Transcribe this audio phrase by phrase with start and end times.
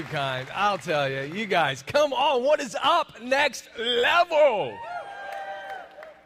[0.00, 0.46] too kind.
[0.54, 1.22] I'll tell you.
[1.22, 2.42] You guys, come on.
[2.42, 3.20] What is up?
[3.22, 4.76] Next level.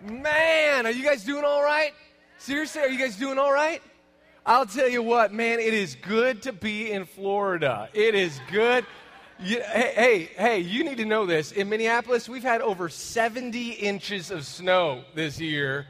[0.02, 1.92] Man, are you guys doing all right?
[2.38, 3.82] Seriously, are you guys doing all right?
[4.46, 7.88] I'll tell you what, man, it is good to be in Florida.
[7.94, 8.84] It is good.
[9.40, 11.50] You, hey, hey, hey, you need to know this.
[11.50, 15.86] In Minneapolis, we've had over 70 inches of snow this year.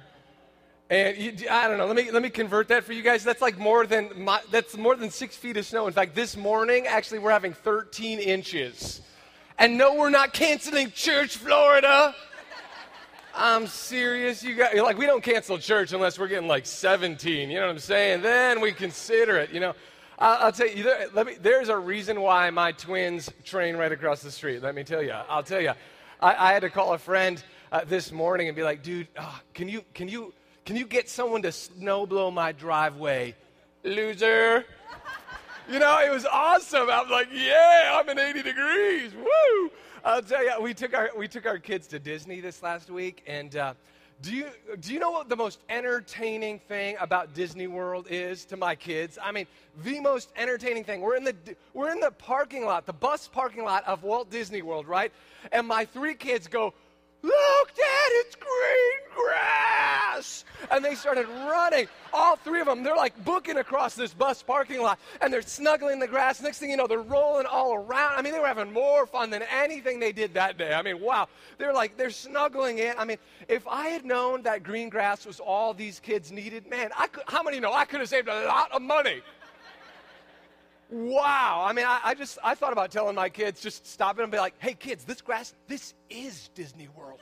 [0.94, 1.86] And you, I don't know.
[1.86, 3.24] Let me let me convert that for you guys.
[3.24, 5.88] That's like more than my, that's more than six feet of snow.
[5.88, 9.00] In fact, this morning actually we're having 13 inches.
[9.58, 12.14] And no, we're not canceling church, Florida.
[13.34, 14.44] I'm serious.
[14.44, 17.50] You got like we don't cancel church unless we're getting like 17.
[17.50, 18.22] You know what I'm saying?
[18.22, 19.50] Then we consider it.
[19.50, 19.74] You know.
[20.16, 20.88] I'll, tell you.
[21.12, 21.34] Let me.
[21.40, 24.62] There's a reason why my twins train right across the street.
[24.62, 25.10] Let me tell you.
[25.10, 25.72] I'll tell you.
[26.20, 27.42] I, I had to call a friend
[27.72, 30.32] uh, this morning and be like, dude, oh, can you can you
[30.64, 33.34] can you get someone to snow blow my driveway?
[33.82, 34.64] Loser.
[35.68, 36.90] You know, it was awesome.
[36.90, 39.14] I was like, yeah, I'm in 80 degrees.
[39.14, 39.70] Woo!
[40.04, 43.22] I'll tell you, we took our, we took our kids to Disney this last week.
[43.26, 43.74] And uh,
[44.20, 44.46] do, you,
[44.80, 49.18] do you know what the most entertaining thing about Disney World is to my kids?
[49.22, 49.46] I mean,
[49.82, 51.00] the most entertaining thing.
[51.00, 51.34] We're in the,
[51.72, 55.12] we're in the parking lot, the bus parking lot of Walt Disney World, right?
[55.52, 56.74] And my three kids go,
[57.22, 60.44] Look, Dad, it's green grass.
[60.70, 61.88] And they started running.
[62.12, 65.98] All three of them, they're like booking across this bus parking lot and they're snuggling
[65.98, 66.40] the grass.
[66.40, 68.16] Next thing you know, they're rolling all around.
[68.16, 70.72] I mean, they were having more fun than anything they did that day.
[70.72, 71.28] I mean, wow.
[71.58, 72.94] They're like, they're snuggling in.
[72.98, 76.90] I mean, if I had known that green grass was all these kids needed, man,
[76.96, 79.22] I could, how many know I could have saved a lot of money?
[80.90, 81.64] Wow.
[81.66, 84.30] I mean, I, I, just, I thought about telling my kids, just stop it and
[84.30, 87.18] be like, hey, kids, this grass, this is Disney World.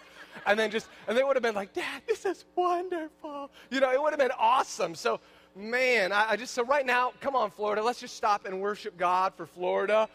[0.46, 3.50] And then just, and they would have been like, Dad, this is wonderful.
[3.70, 4.94] You know, it would have been awesome.
[4.94, 5.20] So,
[5.54, 8.96] man, I, I just, so right now, come on, Florida, let's just stop and worship
[8.96, 10.08] God for Florida.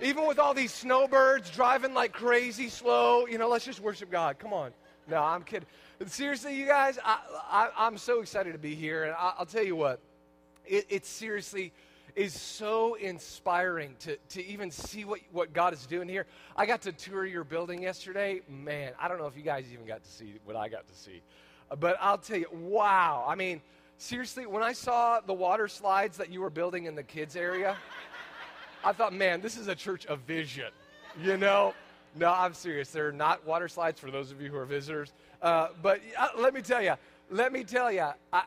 [0.00, 4.38] Even with all these snowbirds driving like crazy slow, you know, let's just worship God.
[4.38, 4.72] Come on.
[5.08, 5.66] No, I'm kidding.
[6.06, 9.04] Seriously, you guys, I, I, am so excited to be here.
[9.04, 10.00] And I, will tell you what,
[10.66, 11.72] it, it's seriously,
[12.14, 16.26] is so inspiring to, to even see what, what God is doing here.
[16.56, 18.42] I got to tour your building yesterday.
[18.48, 20.94] Man, I don't know if you guys even got to see what I got to
[20.94, 21.22] see.
[21.70, 23.24] Uh, but I'll tell you, wow.
[23.26, 23.60] I mean,
[23.98, 27.76] seriously, when I saw the water slides that you were building in the kids' area,
[28.84, 30.70] I thought, man, this is a church of vision.
[31.20, 31.74] You know?
[32.14, 32.90] No, I'm serious.
[32.90, 35.12] They're not water slides for those of you who are visitors.
[35.40, 36.94] Uh, but uh, let me tell you,
[37.30, 38.42] let me tell you, I,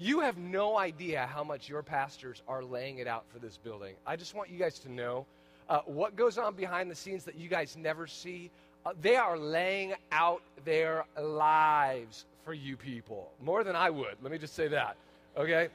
[0.00, 3.94] you have no idea how much your pastors are laying it out for this building.
[4.06, 5.26] I just want you guys to know
[5.68, 8.50] uh, what goes on behind the scenes that you guys never see.
[8.86, 14.16] Uh, they are laying out their lives for you people more than I would.
[14.22, 14.96] Let me just say that.
[15.36, 15.68] Okay?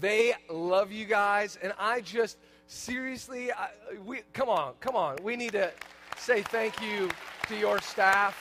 [0.00, 2.36] They love you guys, and I just
[2.66, 3.70] seriously, I,
[4.04, 5.16] we come on, come on.
[5.22, 5.72] We need to
[6.18, 7.08] say thank you
[7.48, 8.36] to your staff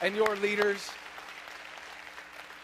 [0.00, 0.90] and your leaders.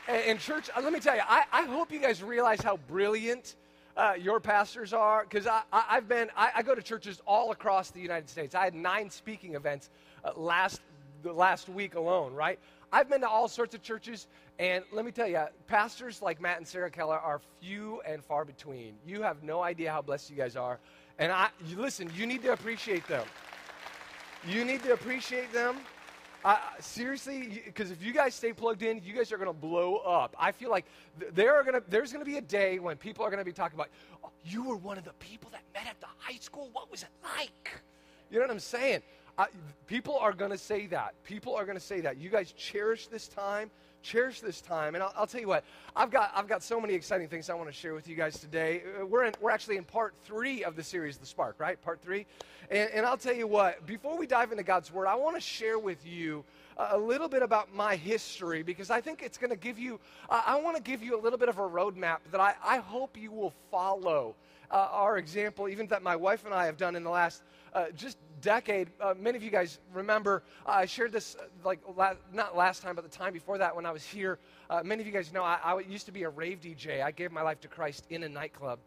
[0.06, 3.56] And, church, uh, let me tell you, I, I hope you guys realize how brilliant
[3.96, 7.52] uh, your pastors are because I, I, have been, I, I, go to churches all
[7.52, 8.54] across the United States.
[8.54, 9.88] I had nine speaking events
[10.22, 10.82] uh, last,
[11.22, 12.58] the last week alone, right?
[12.92, 14.26] I've been to all sorts of churches,
[14.58, 18.44] and let me tell you, pastors like Matt and Sarah Keller are few and far
[18.44, 18.96] between.
[19.06, 20.80] You have no idea how blessed you guys are.
[21.18, 23.26] And I, listen, you need to appreciate them.
[24.46, 25.76] You need to appreciate them.
[26.44, 29.96] Uh, seriously, because if you guys stay plugged in, you guys are going to blow
[29.96, 30.36] up.
[30.38, 30.84] I feel like
[31.18, 33.46] th- there are gonna, there's going to be a day when people are going to
[33.46, 33.88] be talking about,
[34.22, 36.68] oh, you were one of the people that met at the high school.
[36.74, 37.70] What was it like?
[38.30, 39.00] You know what I'm saying?
[39.38, 39.46] Uh,
[39.86, 41.14] people are going to say that.
[41.24, 42.18] People are going to say that.
[42.18, 43.70] You guys cherish this time
[44.04, 44.94] cherish this time.
[44.94, 45.64] And I'll, I'll, tell you what,
[45.96, 48.38] I've got, I've got so many exciting things I want to share with you guys
[48.38, 48.82] today.
[49.00, 51.80] Uh, we're, in, we're actually in part three of the series, The Spark, right?
[51.82, 52.26] Part three.
[52.70, 55.40] And, and I'll tell you what, before we dive into God's Word, I want to
[55.40, 56.44] share with you
[56.76, 59.98] a little bit about my history because I think it's going to give you,
[60.28, 63.16] I want to give you a little bit of a roadmap that I, I hope
[63.16, 64.34] you will follow.
[64.70, 67.42] Uh, our example, even that my wife and I have done in the last
[67.74, 68.88] uh, just decade.
[69.00, 72.82] Uh, many of you guys remember uh, I shared this uh, like la- not last
[72.82, 74.38] time, but the time before that when I was here.
[74.68, 77.02] Uh, many of you guys know I, I used to be a rave DJ.
[77.02, 78.78] I gave my life to Christ in a nightclub.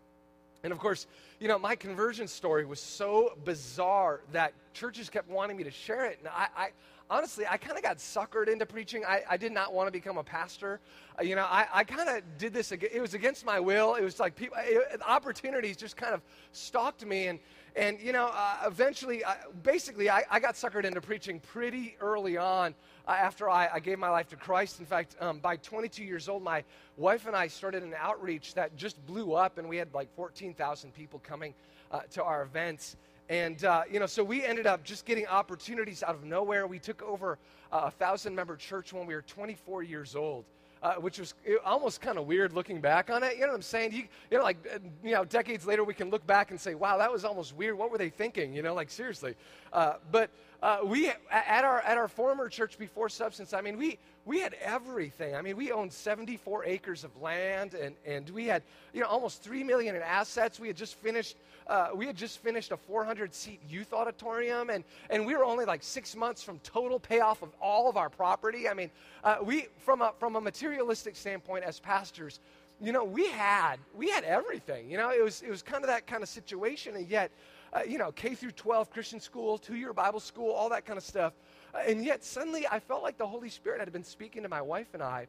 [0.63, 1.07] And of course,
[1.39, 6.06] you know, my conversion story was so bizarre that churches kept wanting me to share
[6.06, 6.19] it.
[6.19, 6.69] And I, I
[7.09, 9.04] honestly, I kind of got suckered into preaching.
[9.06, 10.80] I, I, did not want to become a pastor.
[11.19, 13.95] Uh, you know, I, I kind of did this, it was against my will.
[13.95, 16.21] It was like people, it, opportunities just kind of
[16.51, 17.27] stalked me.
[17.27, 17.39] And,
[17.75, 19.33] and, you know, uh, eventually, uh,
[19.63, 22.74] basically, I, I, got suckered into preaching pretty early on
[23.07, 24.80] uh, after I, I, gave my life to Christ.
[24.80, 26.63] In fact, um, by 22 years old, my
[26.98, 30.94] wife and I started an outreach that just blew up, and we had like 14,000
[30.94, 31.54] people coming
[31.92, 32.98] uh, to our events.
[33.29, 36.65] And, uh, you know, so we ended up just getting opportunities out of nowhere.
[36.65, 37.38] We took over
[37.71, 40.45] uh, a thousand member church when we were 24 years old.
[40.83, 41.33] Uh, which was
[41.65, 43.33] almost kind of weird looking back on it.
[43.33, 43.94] You know what I'm saying?
[43.94, 46.75] You, you know, like, uh, you know, decades later, we can look back and say,
[46.75, 47.75] wow, that was almost weird.
[47.75, 48.53] What were they thinking?
[48.53, 49.33] You know, like, seriously.
[49.73, 50.30] Uh, but
[50.62, 54.56] uh, we, at our, at our former church before Substance, I mean, we, we had
[54.56, 55.36] everything.
[55.36, 58.63] I mean, we owned 74 acres of land, and, and we had,
[58.94, 60.59] you know, almost 3 million in assets.
[60.59, 61.38] We had just finished,
[61.68, 65.65] uh, we had just finished a 400 seat youth auditorium, and, and we were only
[65.65, 68.68] like six months from total payoff of all of our property.
[68.68, 68.89] I mean,
[69.24, 72.39] uh, we, from a, from a materialistic standpoint as pastors,
[72.81, 74.89] you know, we had, we had everything.
[74.89, 77.31] You know, it was, it was kind of that kind of situation, and yet,
[77.74, 80.98] uh, you know, K through 12 Christian school, two year Bible school, all that kind
[80.98, 81.34] of stuff.
[81.74, 84.62] Uh, and yet, suddenly, I felt like the Holy Spirit had been speaking to my
[84.62, 85.28] wife and I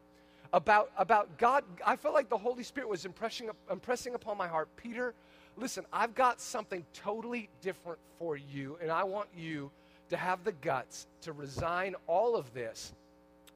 [0.53, 1.65] about, about God.
[1.85, 5.15] I felt like the Holy Spirit was impressing, impressing upon my heart, Peter,
[5.57, 9.71] listen, I've got something totally different for you, and I want you
[10.11, 12.93] to have the guts to resign all of this,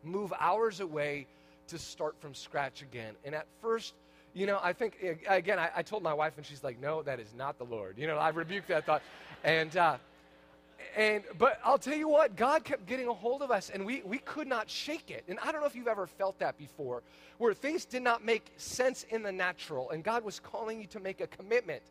[0.02, 1.26] move hours away
[1.68, 3.14] to start from scratch again.
[3.24, 3.94] And at first,
[4.34, 4.96] you know, I think,
[5.28, 7.98] again, I, I, told my wife, and she's like, no, that is not the Lord.
[7.98, 9.02] You know, I rebuked that thought.
[9.44, 9.96] And, uh,
[10.96, 14.02] and, but I'll tell you what, God kept getting a hold of us, and we,
[14.04, 15.24] we could not shake it.
[15.28, 17.02] And I don't know if you've ever felt that before,
[17.38, 21.00] where things did not make sense in the natural, and God was calling you to
[21.00, 21.82] make a commitment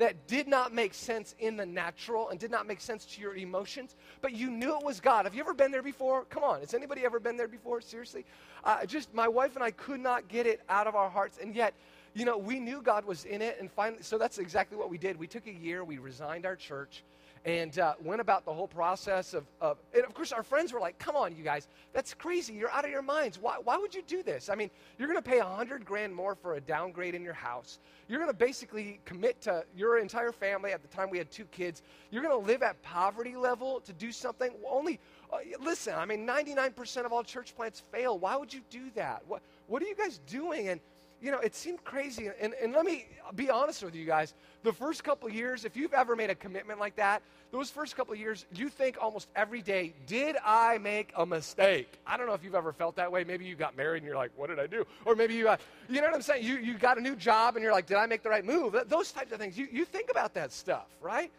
[0.00, 3.36] that did not make sense in the natural and did not make sense to your
[3.36, 5.26] emotions, but you knew it was God.
[5.26, 6.24] Have you ever been there before?
[6.24, 7.82] Come on, has anybody ever been there before?
[7.82, 8.24] Seriously?
[8.64, 11.54] Uh, just my wife and I could not get it out of our hearts, and
[11.54, 11.74] yet,
[12.14, 14.96] you know, we knew God was in it, and finally, so that's exactly what we
[14.96, 15.18] did.
[15.18, 17.04] We took a year, we resigned our church
[17.44, 20.80] and uh, went about the whole process of, of, and of course our friends were
[20.80, 21.68] like come on you guys.
[21.92, 22.52] That's crazy.
[22.52, 23.38] You're out of your minds.
[23.38, 24.48] Why, why would you do this?
[24.50, 27.34] I mean you're going to pay a hundred grand more for a downgrade in your
[27.34, 27.78] house.
[28.08, 31.44] You're going to basically commit to your entire family at the time we had two
[31.46, 31.82] kids.
[32.10, 35.00] You're going to live at poverty level to do something only
[35.32, 38.18] uh, listen i mean 99% of all church plants fail.
[38.18, 39.22] Why would you do that?
[39.26, 40.68] What, what are you guys doing?
[40.68, 40.80] And
[41.20, 42.30] you know, it seemed crazy.
[42.40, 44.34] And, and let me be honest with you guys.
[44.62, 48.14] The first couple years, if you've ever made a commitment like that, those first couple
[48.14, 51.98] years, you think almost every day, did I make a mistake?
[52.06, 53.24] I don't know if you've ever felt that way.
[53.24, 54.86] Maybe you got married and you're like, what did I do?
[55.04, 56.44] Or maybe you, got, you know what I'm saying?
[56.44, 58.76] You, you got a new job and you're like, did I make the right move?
[58.86, 59.58] Those types of things.
[59.58, 61.30] You, you think about that stuff, right?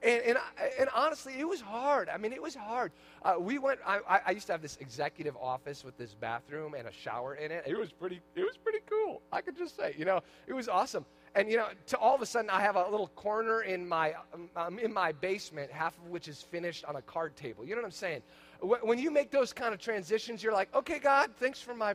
[0.00, 0.38] And, and,
[0.78, 2.08] and, honestly, it was hard.
[2.08, 2.92] I mean, it was hard.
[3.22, 3.80] Uh, we went.
[3.84, 7.50] I, I, used to have this executive office with this bathroom and a shower in
[7.50, 7.64] it.
[7.66, 8.20] It was pretty.
[8.36, 9.22] It was pretty cool.
[9.32, 11.04] I could just say, you know, it was awesome.
[11.34, 14.14] And you know, to all of a sudden, I have a little corner in my
[14.56, 17.64] um, in my basement, half of which is finished on a card table.
[17.64, 18.22] You know what I'm saying?
[18.60, 21.94] When you make those kind of transitions, you're like, okay, God, thanks for my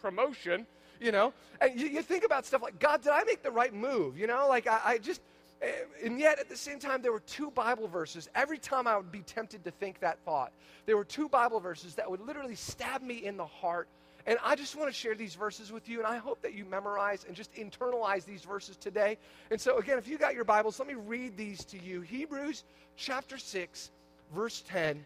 [0.00, 0.66] promotion.
[1.00, 3.74] You know, and you, you think about stuff like, God, did I make the right
[3.74, 4.16] move?
[4.16, 5.20] You know, like I, I just
[5.62, 5.66] Eh,
[6.04, 8.28] and yet, at the same time, there were two Bible verses.
[8.34, 10.52] Every time I would be tempted to think that thought,
[10.86, 13.88] there were two Bible verses that would literally stab me in the heart.
[14.26, 16.64] And I just want to share these verses with you, and I hope that you
[16.64, 19.18] memorize and just internalize these verses today.
[19.50, 22.64] And so, again, if you got your Bibles, let me read these to you Hebrews
[22.96, 23.90] chapter 6,
[24.34, 25.04] verse 10.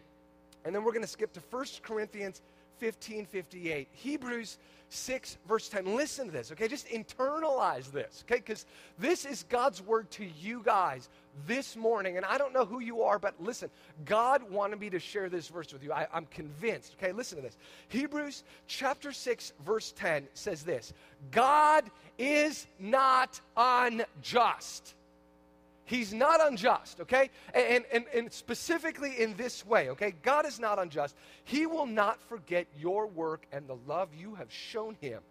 [0.65, 2.41] And then we're going to skip to 1 Corinthians
[2.79, 3.87] 15 58.
[3.91, 4.57] Hebrews
[4.89, 5.95] 6, verse 10.
[5.95, 6.67] Listen to this, okay?
[6.67, 8.39] Just internalize this, okay?
[8.39, 8.65] Because
[8.97, 11.09] this is God's word to you guys
[11.45, 12.17] this morning.
[12.17, 13.69] And I don't know who you are, but listen,
[14.05, 15.91] God wanted me to share this verse with you.
[15.91, 17.11] I, I'm convinced, okay?
[17.11, 17.57] Listen to this.
[17.89, 20.93] Hebrews chapter 6, verse 10 says this
[21.31, 21.83] God
[22.17, 24.95] is not unjust
[25.87, 27.29] He's not unjust, okay?
[27.53, 30.13] And, and, and specifically in this way, okay?
[30.21, 31.15] God is not unjust.
[31.45, 35.21] He will not forget your work and the love you have shown him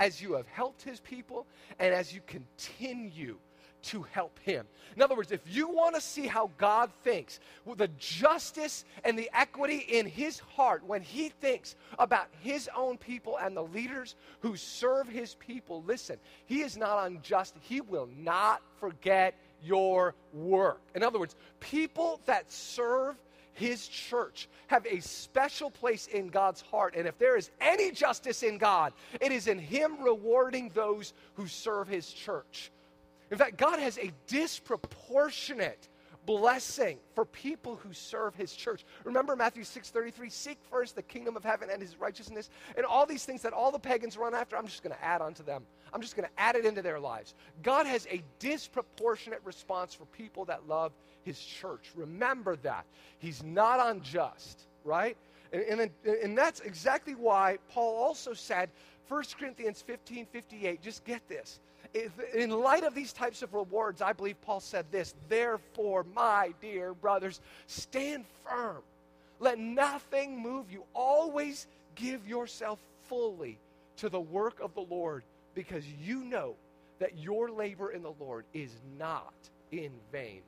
[0.00, 1.46] as you have helped his people
[1.78, 3.36] and as you continue
[3.82, 4.66] to help him.
[4.96, 9.16] In other words, if you want to see how God thinks, with the justice and
[9.16, 14.16] the equity in his heart when he thinks about his own people and the leaders
[14.40, 17.54] who serve his people, listen, he is not unjust.
[17.60, 20.80] He will not forget your work.
[20.94, 23.16] In other words, people that serve
[23.52, 26.94] his church have a special place in God's heart.
[26.96, 31.46] And if there is any justice in God, it is in him rewarding those who
[31.46, 32.70] serve his church.
[33.30, 35.88] In fact, God has a disproportionate
[36.26, 38.84] blessing for people who serve his church.
[39.04, 43.24] Remember Matthew 6:33, seek first the kingdom of heaven and his righteousness and all these
[43.24, 45.66] things that all the pagans run after, I'm just going to add onto them.
[45.92, 47.34] I'm just going to add it into their lives.
[47.62, 51.90] God has a disproportionate response for people that love his church.
[51.94, 52.84] Remember that.
[53.18, 55.16] He's not unjust, right?
[55.52, 55.90] And, and,
[56.22, 58.70] and that's exactly why Paul also said,
[59.08, 61.58] 1 Corinthians 15 58, just get this.
[62.34, 66.94] In light of these types of rewards, I believe Paul said this Therefore, my dear
[66.94, 68.82] brothers, stand firm.
[69.38, 70.84] Let nothing move you.
[70.94, 72.78] Always give yourself
[73.08, 73.58] fully
[73.96, 75.22] to the work of the Lord
[75.54, 76.54] because you know
[76.98, 79.32] that your labor in the Lord is not
[79.72, 80.40] in vain.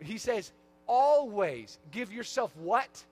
[0.00, 0.52] He says,
[0.86, 3.04] always give yourself what?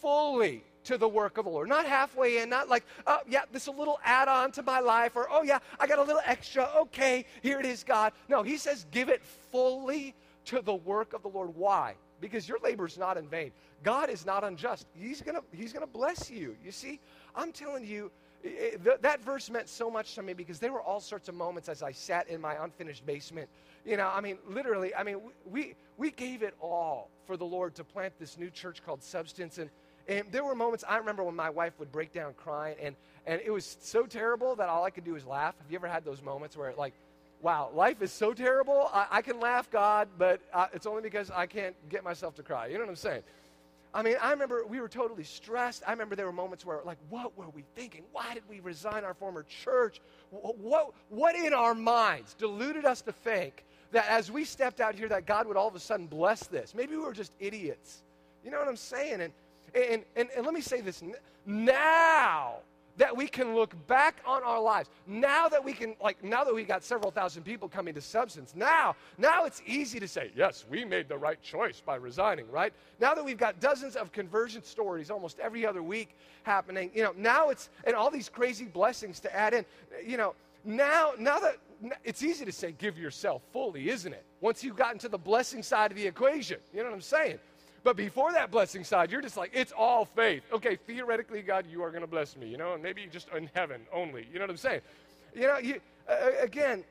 [0.00, 1.68] Fully to the work of the Lord.
[1.68, 4.80] Not halfway in, not like, oh, yeah, this is a little add on to my
[4.80, 6.68] life, or, oh, yeah, I got a little extra.
[6.76, 8.12] Okay, here it is, God.
[8.28, 10.14] No, he says, give it fully
[10.46, 11.54] to the work of the Lord.
[11.54, 11.94] Why?
[12.22, 13.52] Because your labor is not in vain.
[13.82, 14.86] God is not unjust.
[14.94, 16.56] He's going to he's gonna bless you.
[16.64, 17.00] You see,
[17.36, 18.10] I'm telling you,
[18.42, 21.34] it, th- that verse meant so much to me because there were all sorts of
[21.34, 23.48] moments as I sat in my unfinished basement.
[23.84, 27.74] You know, I mean, literally, I mean, we, we gave it all for the Lord
[27.76, 29.58] to plant this new church called Substance.
[29.58, 29.70] And,
[30.08, 32.96] and there were moments, I remember when my wife would break down crying, and,
[33.26, 35.54] and it was so terrible that all I could do was laugh.
[35.60, 36.94] Have you ever had those moments where, like,
[37.40, 40.40] wow, life is so terrible, I, I can laugh, God, but
[40.72, 42.66] it's only because I can't get myself to cry.
[42.66, 43.22] You know what I'm saying?
[43.94, 45.82] I mean, I remember we were totally stressed.
[45.86, 48.02] I remember there were moments where, like, what were we thinking?
[48.12, 50.00] Why did we resign our former church?
[50.30, 55.08] What, what in our minds deluded us to think that as we stepped out here,
[55.08, 56.74] that God would all of a sudden bless this?
[56.74, 58.02] Maybe we were just idiots.
[58.44, 59.22] You know what I'm saying?
[59.22, 59.32] And,
[59.74, 61.02] and, and, and let me say this
[61.46, 62.56] now
[62.98, 64.90] that we can look back on our lives.
[65.06, 68.54] Now that we can, like, now that we got several thousand people coming to substance,
[68.54, 72.72] now, now it's easy to say, yes, we made the right choice by resigning, right?
[73.00, 77.14] Now that we've got dozens of conversion stories almost every other week happening, you know,
[77.16, 79.64] now it's, and all these crazy blessings to add in,
[80.04, 80.34] you know,
[80.64, 81.58] now, now that
[82.04, 84.24] it's easy to say, give yourself fully, isn't it?
[84.40, 87.38] Once you've gotten to the blessing side of the equation, you know what I'm saying?
[87.84, 90.42] But before that blessing side, you're just like, it's all faith.
[90.52, 93.48] Okay, theoretically, God, you are going to bless me, you know, and maybe just in
[93.54, 94.26] heaven only.
[94.32, 94.80] You know what I'm saying?
[95.34, 96.84] You know, you, uh, again,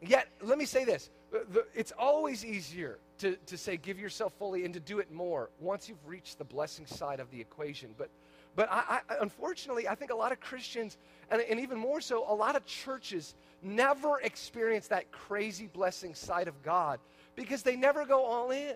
[0.00, 1.10] yet, let me say this.
[1.30, 5.50] The, it's always easier to, to say give yourself fully and to do it more
[5.60, 7.94] once you've reached the blessing side of the equation.
[7.96, 8.10] But,
[8.54, 10.98] but I, I, unfortunately, I think a lot of Christians,
[11.30, 16.48] and, and even more so, a lot of churches never experience that crazy blessing side
[16.48, 17.00] of God
[17.34, 18.74] because they never go all in.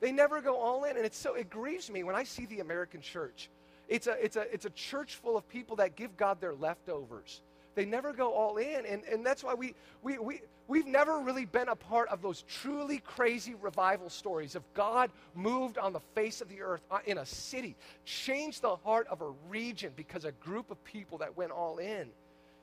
[0.00, 0.96] They never go all in.
[0.96, 3.48] And it's so, it grieves me when I see the American church.
[3.88, 7.40] It's a, it's a, it's a church full of people that give God their leftovers.
[7.74, 8.86] They never go all in.
[8.86, 12.42] And, and that's why we, we, we, we've never really been a part of those
[12.48, 17.18] truly crazy revival stories of God moved on the face of the earth uh, in
[17.18, 21.52] a city, changed the heart of a region because a group of people that went
[21.52, 22.08] all in.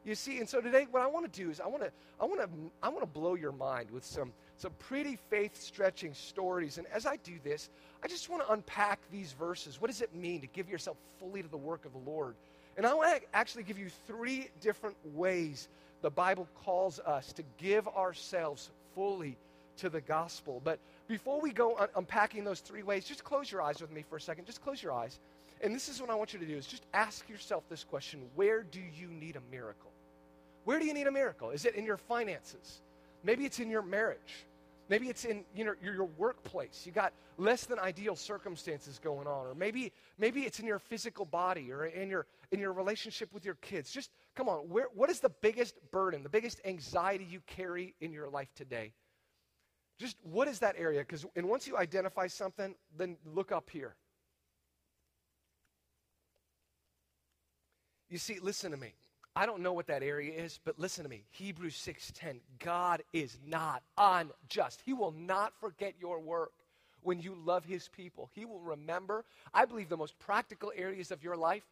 [0.06, 2.26] You see, and so today what I want to do is I want to I
[2.26, 2.50] want to
[2.82, 6.78] I want to blow your mind with some some pretty faith stretching stories.
[6.78, 7.70] And as I do this,
[8.02, 9.82] I just want to unpack these verses.
[9.82, 12.34] What does it mean to give yourself fully to the work of the Lord?
[12.78, 15.68] And I want to actually give you three different ways
[16.02, 19.36] the Bible calls us to give ourselves fully
[19.78, 20.62] to the gospel.
[20.64, 20.80] But
[21.10, 24.16] before we go un- unpacking those three ways, just close your eyes with me for
[24.16, 24.46] a second.
[24.46, 25.20] Just close your eyes.
[25.62, 28.22] And this is what I want you to do is just ask yourself this question,
[28.36, 29.92] where do you need a miracle?
[30.64, 31.50] Where do you need a miracle?
[31.50, 32.80] Is it in your finances?
[33.26, 34.46] Maybe it's in your marriage.
[34.94, 36.84] Maybe it's in you know, your, your workplace.
[36.86, 39.48] You got less than ideal circumstances going on.
[39.48, 43.44] Or maybe, maybe it's in your physical body or in your, in your relationship with
[43.44, 43.90] your kids.
[43.90, 48.12] Just come on, where, what is the biggest burden, the biggest anxiety you carry in
[48.12, 48.94] your life today?
[49.98, 51.00] Just what is that area?
[51.00, 53.96] Because and once you identify something, then look up here.
[58.12, 58.94] You see, listen to me.
[59.36, 61.26] I don't know what that area is, but listen to me.
[61.32, 62.42] Hebrews 6:10.
[62.60, 64.82] God is not unjust.
[64.86, 66.54] He will not forget your work
[67.02, 68.30] when you love his people.
[68.34, 71.64] He will remember, I believe the most practical areas of your life.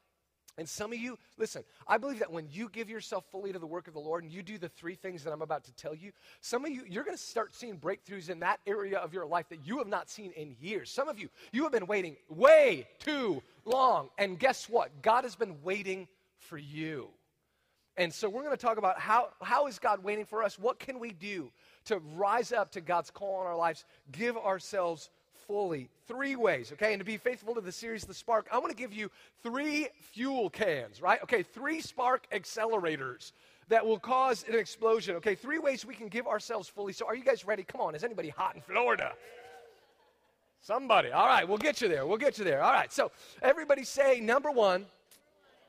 [0.57, 3.65] And some of you, listen, I believe that when you give yourself fully to the
[3.65, 5.95] work of the Lord and you do the three things that I'm about to tell
[5.95, 9.25] you, some of you, you're going to start seeing breakthroughs in that area of your
[9.25, 10.91] life that you have not seen in years.
[10.91, 14.09] Some of you, you have been waiting way too long.
[14.17, 15.01] And guess what?
[15.01, 17.07] God has been waiting for you.
[17.97, 20.57] And so we're going to talk about how, how is God waiting for us?
[20.57, 21.51] What can we do
[21.85, 25.09] to rise up to God's call on our lives, give ourselves
[25.47, 25.89] fully?
[26.07, 26.93] Three ways, okay?
[26.93, 29.11] And to be faithful to the series, The Spark, I want to give you
[29.43, 31.21] three fuel cans, right?
[31.23, 33.33] Okay, three spark accelerators
[33.67, 35.15] that will cause an explosion.
[35.17, 36.93] Okay, three ways we can give ourselves fully.
[36.93, 37.63] So are you guys ready?
[37.63, 39.13] Come on, is anybody hot in Florida?
[40.61, 41.11] Somebody.
[41.11, 42.05] All right, we'll get you there.
[42.05, 42.61] We'll get you there.
[42.61, 44.85] All right, so everybody say number one,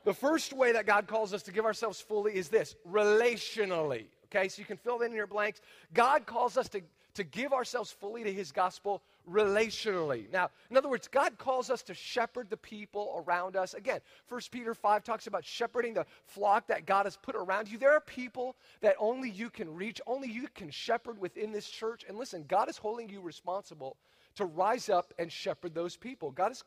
[0.03, 4.05] the first way that God calls us to give ourselves fully is this relationally.
[4.25, 5.61] Okay, so you can fill in your blanks.
[5.93, 6.81] God calls us to,
[7.13, 10.29] to give ourselves fully to his gospel relationally.
[10.31, 13.75] Now, in other words, God calls us to shepherd the people around us.
[13.75, 17.77] Again, 1 Peter 5 talks about shepherding the flock that God has put around you.
[17.77, 22.03] There are people that only you can reach, only you can shepherd within this church.
[22.09, 23.97] And listen, God is holding you responsible
[24.35, 26.31] to rise up and shepherd those people.
[26.31, 26.63] God is,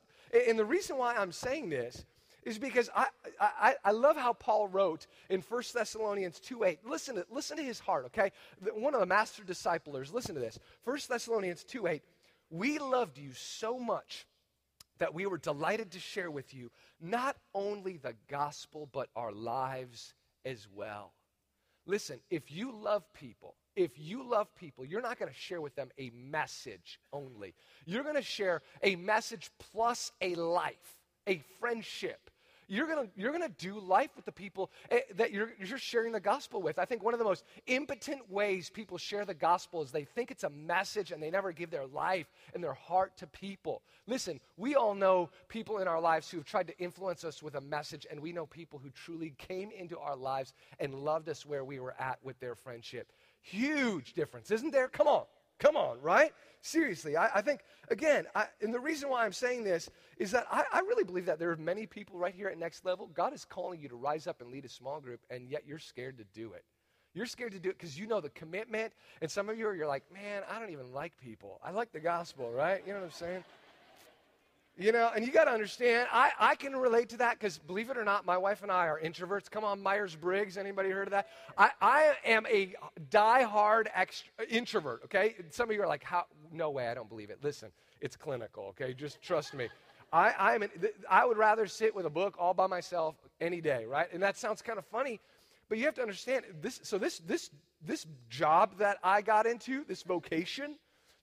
[0.49, 2.05] and the reason why I'm saying this
[2.47, 3.09] is because I,
[3.41, 6.79] I, I love how Paul wrote in 1 Thessalonians 2 8.
[6.87, 8.31] Listen to, listen to his heart, okay?
[8.73, 10.59] One of the master disciplers, listen to this.
[10.85, 12.03] 1 Thessalonians 2 8.
[12.49, 14.27] We loved you so much
[14.99, 20.15] that we were delighted to share with you not only the gospel, but our lives
[20.45, 21.13] as well.
[21.85, 25.75] Listen, if you love people, if you love people, you're not going to share with
[25.75, 27.55] them a message only.
[27.85, 30.97] You're going to share a message plus a life,
[31.29, 32.31] a friendship,
[32.69, 36.21] you're going you're gonna do life with the people eh, that you're, you're sharing the
[36.21, 36.79] gospel with.
[36.79, 40.31] I think one of the most impotent ways people share the gospel is they think
[40.31, 43.83] it's a message and they never give their life and their heart to people.
[44.07, 47.57] Listen, we all know people in our lives who have tried to influence us with
[47.57, 51.45] a message, and we know people who truly came into our lives and loved us
[51.45, 53.11] where we were at with their friendship.
[53.43, 54.89] Huge difference, isn't there?
[54.89, 55.25] Come on.
[55.59, 56.33] Come on, right?
[56.61, 57.61] Seriously, I, I think,
[57.91, 61.27] again, I, and the reason why I'm saying this is that I, I really believe
[61.27, 63.09] that there are many people right here at Next Level.
[63.15, 65.79] God is calling you to rise up and lead a small group, and yet you're
[65.79, 66.65] scared to do it.
[67.15, 69.75] You're scared to do it because you know the commitment, and some of you are,
[69.75, 71.61] you're like, man, I don't even like people.
[71.65, 72.83] I like the gospel, right?
[72.87, 73.45] You know what I'm saying?
[74.79, 77.89] You know, and you got to understand, I, I can relate to that because believe
[77.89, 79.51] it or not, my wife and I are introverts.
[79.51, 80.59] Come on, Myers Briggs.
[80.59, 81.29] Anybody heard of that?
[81.57, 82.75] I, I am a
[83.09, 83.89] die-hard
[84.51, 85.37] introvert, okay?
[85.49, 86.27] Some of you are like, How?
[86.53, 87.39] no way, I don't believe it.
[87.43, 87.71] Listen,
[88.03, 88.93] it's clinical, okay?
[88.93, 89.69] Just trust me.
[90.13, 90.71] I, I'm an,
[91.11, 94.09] I would rather sit with a book all by myself any day, right?
[94.13, 95.21] And that sounds kind of funny,
[95.71, 96.81] but you have to understand this.
[96.83, 97.51] So, this, this,
[97.83, 100.77] this job that I got into, this vocation,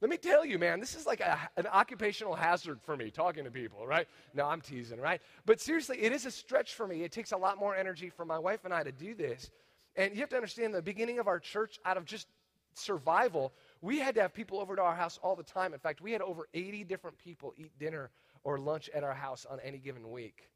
[0.03, 3.45] let me tell you, man, this is like a, an occupational hazard for me talking
[3.45, 4.05] to people, right?
[4.33, 5.21] No, I'm teasing, right?
[5.45, 7.03] But seriously, it is a stretch for me.
[7.03, 9.49] It takes a lot more energy for my wife and I to do this.
[9.95, 12.27] And you have to understand the beginning of our church, out of just
[12.73, 15.73] survival, we had to have people over to our house all the time.
[15.73, 18.11] In fact, we had over 80 different people eat dinner
[18.43, 20.49] or lunch at our house on any given week.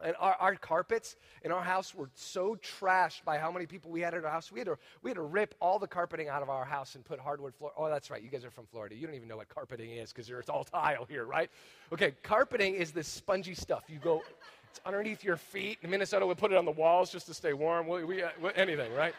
[0.00, 4.00] And our, our carpets in our house were so trashed by how many people we
[4.00, 4.52] had at our house.
[4.52, 7.04] We had, to, we had to rip all the carpeting out of our house and
[7.04, 7.72] put hardwood floor.
[7.76, 8.22] Oh, that's right.
[8.22, 8.94] You guys are from Florida.
[8.94, 11.50] You don't even know what carpeting is because it's all tile here, right?
[11.92, 13.84] Okay, carpeting is this spongy stuff.
[13.88, 14.22] You go,
[14.70, 15.78] it's underneath your feet.
[15.82, 17.88] In Minnesota, we put it on the walls just to stay warm.
[17.88, 19.14] We, we uh, anything, right?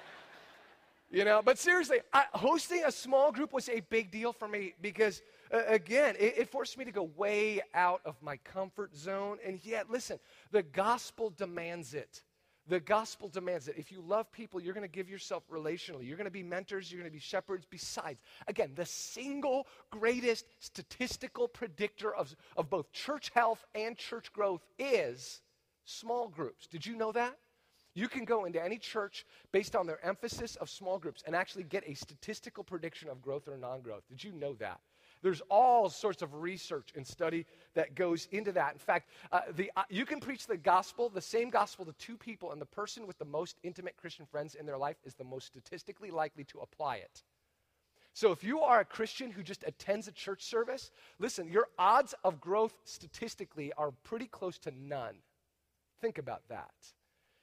[1.11, 4.75] You know, but seriously, I, hosting a small group was a big deal for me
[4.81, 9.37] because– again, it, it forced me to go way out of my comfort zone.
[9.45, 10.19] And yet, listen,
[10.51, 12.23] the gospel demands it.
[12.67, 13.75] The gospel demands it.
[13.77, 16.07] If you love people, you're going to give yourself relationally.
[16.07, 16.91] You're going to be mentors.
[16.91, 17.65] You're going to be shepherds.
[17.67, 24.63] Besides, again, the single greatest statistical predictor of, of both church health and church growth
[24.77, 25.41] is
[25.85, 26.67] small groups.
[26.67, 27.35] Did you know that?
[27.95, 31.63] You can go into any church based on their emphasis of small groups and actually
[31.63, 34.03] get a statistical prediction of growth or non growth.
[34.07, 34.79] Did you know that?
[35.21, 38.73] There's all sorts of research and study that goes into that.
[38.73, 42.17] In fact, uh, the, uh, you can preach the gospel, the same gospel to two
[42.17, 45.25] people, and the person with the most intimate Christian friends in their life is the
[45.25, 47.23] most statistically likely to apply it.
[48.13, 52.13] So if you are a Christian who just attends a church service, listen, your odds
[52.23, 55.15] of growth statistically are pretty close to none.
[56.01, 56.73] Think about that.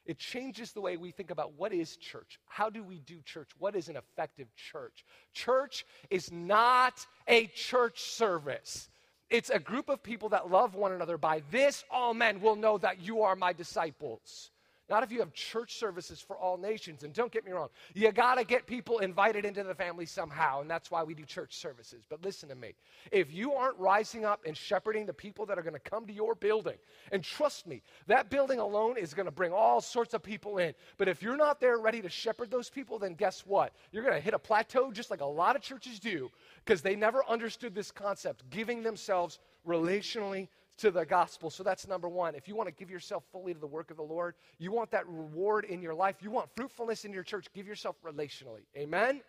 [0.06, 2.38] It changes the way we think about what is church.
[2.46, 3.50] How do we do church?
[3.58, 5.04] What is an effective church?
[5.34, 8.88] Church is not a church service.
[9.28, 11.18] It's a group of people that love one another.
[11.18, 14.52] By this, all men will know that you are my disciples.
[14.88, 17.03] Not if you have church services for all nations.
[17.03, 20.61] And don't get me wrong, you got to get people invited into the family somehow,
[20.61, 22.05] and that's why we do church services.
[22.09, 22.75] But listen to me.
[23.11, 26.12] If you aren't rising up and shepherding the people that are going to come to
[26.12, 26.77] your building,
[27.11, 30.72] and trust me, that building alone is going to bring all sorts of people in.
[30.99, 33.72] But if you're not there ready to shepherd those people, then guess what?
[33.90, 36.31] You're going to hit a plateau just like a lot of churches do
[36.64, 41.50] because they never understood this concept, giving themselves relationally to the gospel.
[41.50, 42.34] So that's number one.
[42.34, 44.90] If you want to give yourself fully to the work of the Lord, you want
[44.90, 48.62] that reward in your life, you want fruitfulness in your church, give yourself relationally.
[48.76, 49.20] Amen?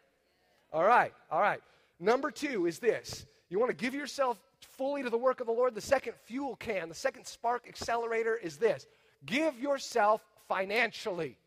[0.74, 1.62] All right, all right.
[2.00, 5.54] Number two is this you want to give yourself fully to the work of the
[5.54, 5.74] Lord.
[5.74, 8.86] The second fuel can, the second spark accelerator is this
[9.26, 11.38] give yourself financially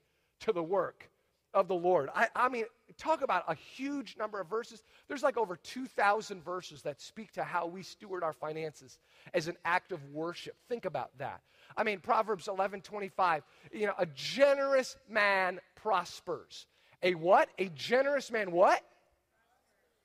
[0.41, 1.09] to the work
[1.53, 2.09] of the Lord.
[2.15, 2.65] I, I mean,
[2.99, 4.83] talk about a huge number of verses.
[5.09, 8.99] There's like over 2,000 verses that speak to how we steward our finances
[9.35, 10.57] as an act of worship.
[10.69, 11.41] Think about that.
[11.77, 16.67] I mean, Proverbs 11 25, you know, a generous man prospers.
[17.03, 17.49] A what?
[17.59, 18.83] A generous man what?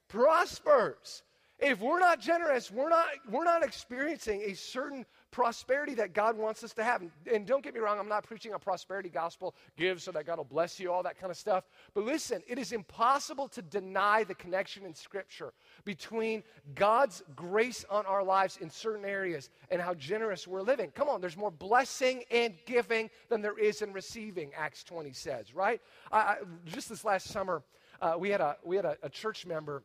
[0.07, 1.23] prospers.
[1.59, 6.63] If we're not generous, we're not, we're not experiencing a certain prosperity that God wants
[6.63, 7.03] us to have.
[7.29, 10.37] And, don't get me wrong, I'm not preaching a prosperity gospel, give so that God
[10.37, 11.65] will bless you, all that kind of stuff.
[11.93, 15.51] But listen, it is impossible to deny the connection in Scripture
[15.83, 16.41] between
[16.73, 20.89] God's grace on our lives in certain areas and how generous we're living.
[20.91, 25.53] Come on, there's more blessing and giving than there is in receiving, Acts 20 says,
[25.53, 25.81] right?
[26.13, 27.61] I, I, just this last summer,
[28.01, 29.83] uh, we had, a, we had a, a church member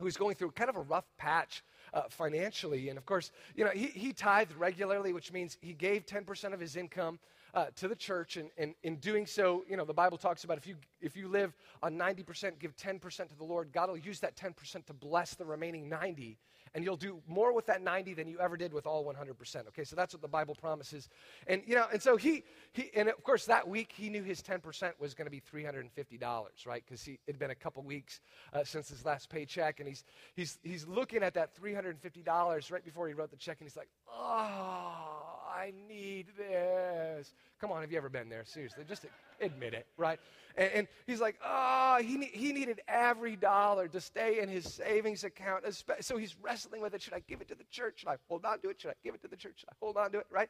[0.00, 1.62] who was going through kind of a rough patch
[1.94, 2.88] uh, financially.
[2.88, 6.60] And of course, you know, he, he tithed regularly, which means he gave 10% of
[6.60, 7.18] his income
[7.54, 8.36] uh, to the church.
[8.36, 11.54] And, in doing so, you know, the Bible talks about if you, if you live
[11.82, 15.44] on 90%, give 10% to the Lord, God will use that 10% to bless the
[15.44, 16.38] remaining 90
[16.74, 19.68] and you'll do more with that 90 than you ever did with all 100%.
[19.68, 21.08] Okay, so that's what the Bible promises.
[21.46, 24.40] And, you know, and so he, he and of course, that week he knew his
[24.40, 26.82] 10% was going to be $350, right?
[26.86, 28.20] Because it had been a couple weeks
[28.52, 29.80] uh, since his last paycheck.
[29.80, 33.68] And he's, he's, he's looking at that $350 right before he wrote the check, and
[33.68, 35.21] he's like, oh,
[35.52, 37.34] I need this.
[37.60, 38.44] Come on, have you ever been there?
[38.44, 39.06] Seriously, just
[39.40, 40.18] admit it, right?
[40.56, 44.72] And, and he's like, oh, he, ne- he needed every dollar to stay in his
[44.72, 45.64] savings account.
[46.00, 47.02] So he's wrestling with it.
[47.02, 48.00] Should I give it to the church?
[48.00, 48.80] Should I hold on to it?
[48.80, 49.60] Should I give it to the church?
[49.60, 50.48] Should I hold on to it, right?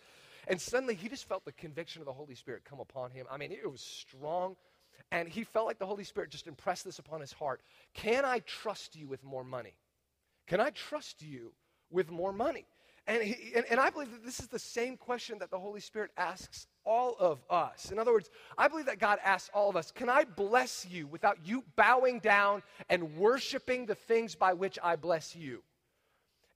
[0.48, 3.26] And suddenly he just felt the conviction of the Holy Spirit come upon him.
[3.30, 4.56] I mean, it was strong.
[5.10, 7.60] And he felt like the Holy Spirit just impressed this upon his heart.
[7.92, 9.74] Can I trust you with more money?
[10.46, 11.52] Can I trust you
[11.90, 12.66] with more money?
[13.06, 15.80] And, he, and, and, I believe that this is the same question that the Holy
[15.80, 17.90] Spirit asks all of us.
[17.90, 21.08] In other words, I believe that God asks all of us, Can I bless you
[21.08, 25.64] without you bowing down and worshiping the things by which I bless you?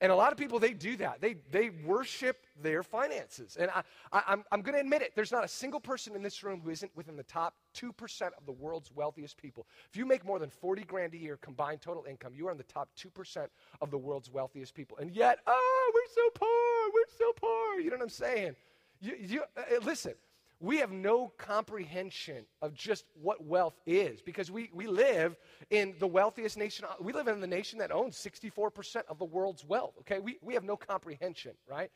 [0.01, 1.23] And a lot of people, they do that.
[1.23, 3.57] They, they worship their finances.
[3.59, 3.83] And I,
[4.13, 6.61] I, I'm, I'm going to admit it, there's not a single person in this room
[6.63, 7.91] who isn't within the top 2%
[8.37, 9.67] of the world's wealthiest people.
[9.89, 12.59] If you make more than 40 grand a year combined total income, you are in
[12.59, 13.47] the top 2%
[13.81, 14.99] of the world's wealthiest people.
[14.99, 17.81] And yet, oh, we're so poor, we're so poor.
[17.81, 18.57] You know what I'm saying?
[19.01, 20.13] You, you, uh, listen,
[20.61, 25.37] we have no comprehension of just what wealth is because we, we live
[25.71, 26.87] in the wealthiest nation.
[27.01, 30.19] We live in the nation that owns 64% of the world's wealth, okay?
[30.19, 31.91] We, we have no comprehension, right?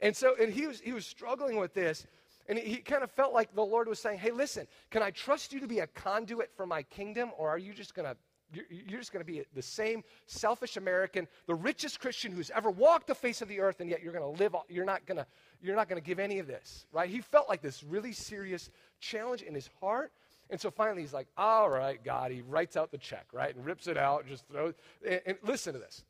[0.00, 2.06] And so, and he was, he was struggling with this,
[2.48, 5.10] and he, he kind of felt like the Lord was saying, hey, listen, can I
[5.10, 8.16] trust you to be a conduit for my kingdom, or are you just going to
[8.56, 12.70] you're, you're, just going to be the same selfish American, the richest Christian who's ever
[12.70, 15.18] walked the face of the earth, and yet you're going to live, you're not going
[15.18, 15.26] to
[15.62, 17.08] you're not going to give any of this, right?
[17.08, 20.12] He felt like this really serious challenge in his heart.
[20.50, 22.30] And so finally he's like, all right, God.
[22.30, 23.54] He writes out the check, right?
[23.54, 24.74] And rips it out and just throws.
[25.06, 26.04] And, and listen to this.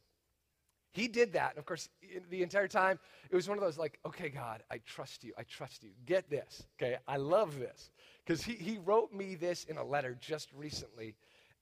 [0.93, 1.51] He did that.
[1.51, 1.89] And of course,
[2.31, 2.99] the entire time,
[3.31, 5.33] it was one of those like, okay, God, I trust you.
[5.39, 5.91] I trust you.
[6.07, 6.65] Get this.
[6.79, 6.97] Okay.
[7.07, 7.91] I love this.
[8.25, 11.15] Because he, he wrote me this in a letter just recently.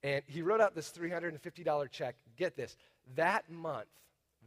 [0.05, 2.15] And he wrote out this $350 check.
[2.37, 2.77] Get this.
[3.15, 3.87] That month,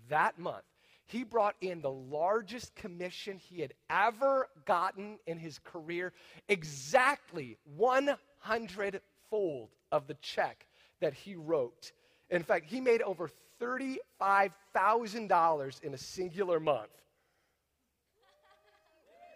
[0.08, 0.62] that month,
[1.04, 6.12] he brought in the largest commission he had ever gotten in his career,
[6.48, 10.64] exactly 100 fold of the check
[11.00, 11.90] that he wrote.
[12.30, 13.28] In fact, he made over
[13.60, 16.90] $35,000 in a singular month.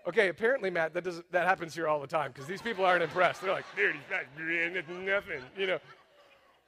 [0.06, 3.02] Okay, apparently, Matt, that, doesn't, that happens here all the time because these people aren't
[3.02, 3.42] impressed.
[3.42, 5.80] They're like, 35 grand, it's nothing, you know.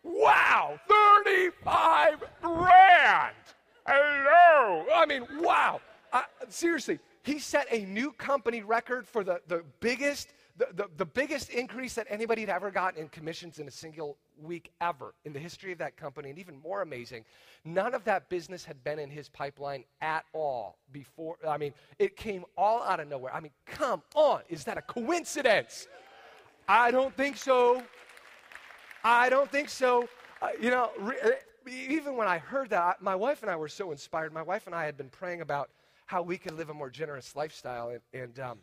[0.05, 3.35] Wow, 35 grand!
[3.87, 4.85] Hello.
[4.95, 5.81] I mean, wow.
[6.49, 11.51] seriously, he set a new company record for the, the biggest the, the, the, biggest
[11.51, 15.39] increase that anybody had ever gotten in commissions in a single week ever in the
[15.41, 16.31] history of that company.
[16.31, 17.25] And even more amazing,
[17.65, 21.39] none of that business had been in his pipeline at all before.
[21.49, 23.35] I mean, it came all out of nowhere.
[23.35, 24.43] I mean, come on.
[24.49, 25.89] Is that a coincidence?
[26.69, 27.83] I don't think so.
[29.05, 30.09] I don't think so.
[30.41, 31.17] Uh, you know, re-
[31.67, 34.33] even when I heard that, my wife and I were so inspired.
[34.33, 35.71] My wife and I had been praying about
[36.07, 37.91] how we could live a more generous lifestyle.
[37.91, 38.59] And, and um,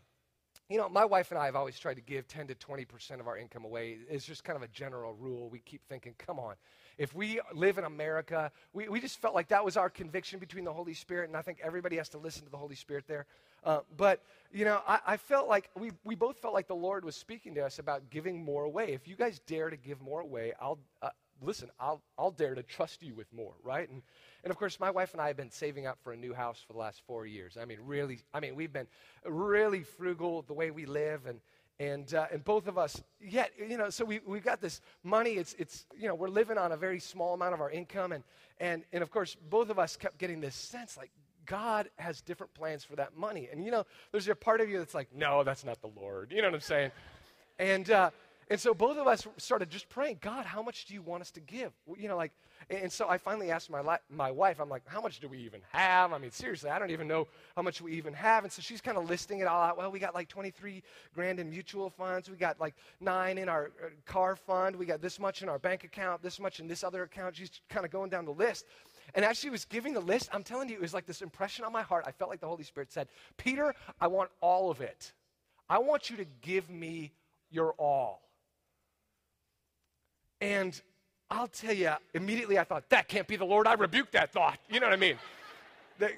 [0.67, 3.27] you know, my wife and I have always tried to give 10 to 20% of
[3.27, 3.99] our income away.
[4.10, 5.47] It's just kind of a general rule.
[5.49, 6.56] We keep thinking, come on.
[7.02, 10.66] If we live in America, we, we just felt like that was our conviction between
[10.66, 13.26] the Holy Spirit, and I think everybody has to listen to the Holy Spirit there.
[13.64, 14.22] Uh, but,
[14.54, 17.56] you know, I, I felt like we, we both felt like the Lord was speaking
[17.56, 18.94] to us about giving more away.
[18.94, 21.10] If you guys dare to give more away, I'll, uh,
[21.42, 23.90] listen, I'll, I'll dare to trust you with more, right?
[23.90, 24.04] And,
[24.44, 26.64] and of course, my wife and I have been saving up for a new house
[26.68, 27.58] for the last four years.
[27.60, 28.88] I mean, really, I mean, we've been
[29.26, 31.40] really frugal the way we live, and,
[31.82, 35.32] and, uh, and both of us, yet, you know, so we, we've got this money.
[35.32, 38.12] It's, it's, you know, we're living on a very small amount of our income.
[38.12, 38.24] And,
[38.60, 41.10] and, and of course, both of us kept getting this sense like,
[41.48, 43.50] God has different plans for that money.
[43.52, 46.32] And, you know, there's a part of you that's like, no, that's not the Lord.
[46.32, 46.91] You know what I'm saying?
[47.58, 48.12] And, uh,
[48.52, 51.32] and so both of us started just praying, God, how much do you want us
[51.32, 51.72] to give?
[51.98, 52.34] You know, like,
[52.70, 55.38] and so I finally asked my, li- my wife, I'm like, how much do we
[55.38, 56.12] even have?
[56.12, 58.44] I mean, seriously, I don't even know how much we even have.
[58.44, 59.78] And so she's kind of listing it all out.
[59.78, 60.84] Well, we got like 23
[61.14, 62.30] grand in mutual funds.
[62.30, 64.76] We got like nine in our uh, car fund.
[64.76, 67.38] We got this much in our bank account, this much in this other account.
[67.38, 68.66] She's kind of going down the list.
[69.16, 71.64] And as she was giving the list, I'm telling you, it was like this impression
[71.64, 72.04] on my heart.
[72.06, 75.14] I felt like the Holy Spirit said, Peter, I want all of it.
[75.70, 77.14] I want you to give me
[77.50, 78.22] your all.
[80.41, 80.80] And
[81.30, 83.67] I'll tell you, immediately I thought, that can't be the Lord.
[83.67, 84.58] I rebuked that thought.
[84.69, 85.17] You know what I mean?